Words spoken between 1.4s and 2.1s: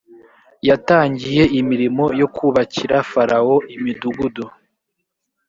imirimo